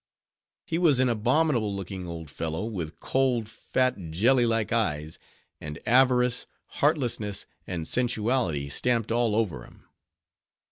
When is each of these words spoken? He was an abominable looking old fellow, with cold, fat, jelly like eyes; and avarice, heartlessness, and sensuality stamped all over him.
He 0.65 0.79
was 0.79 0.99
an 0.99 1.09
abominable 1.09 1.75
looking 1.75 2.07
old 2.07 2.31
fellow, 2.31 2.65
with 2.65 2.99
cold, 2.99 3.47
fat, 3.47 4.09
jelly 4.09 4.47
like 4.47 4.73
eyes; 4.73 5.19
and 5.59 5.77
avarice, 5.85 6.47
heartlessness, 6.81 7.45
and 7.67 7.87
sensuality 7.87 8.67
stamped 8.67 9.11
all 9.11 9.35
over 9.35 9.63
him. 9.63 9.85